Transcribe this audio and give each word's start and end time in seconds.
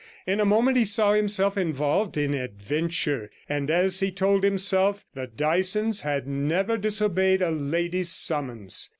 In 0.25 0.39
a 0.39 0.45
moment 0.45 0.77
he 0.77 0.83
saw 0.83 1.13
himself 1.13 1.55
involved 1.55 2.17
in 2.17 2.33
adventure; 2.33 3.29
and, 3.47 3.69
as 3.69 3.99
he 3.99 4.11
told 4.11 4.43
himself, 4.43 5.05
the 5.13 5.27
Dysons 5.27 6.01
had 6.01 6.25
never 6.27 6.75
disobeyed 6.75 7.43
a 7.43 7.51
lady's 7.51 8.09
summons. 8.09 8.89